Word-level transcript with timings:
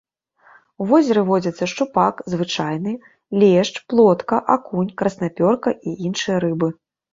У 0.85 0.85
возеры 0.91 1.21
водзяцца 1.29 1.63
шчупак 1.73 2.15
звычайны, 2.35 2.91
лешч, 3.45 3.73
плотка, 3.95 4.43
акунь, 4.57 4.91
краснапёрка 5.05 5.69
і 5.87 5.97
іншыя 6.11 6.45
рыбы. 6.49 6.75